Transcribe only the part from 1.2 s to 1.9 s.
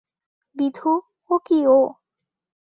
ও কী ও!